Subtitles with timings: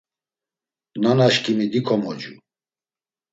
[1.01, 2.33] Nanaşǩimi dikomocu.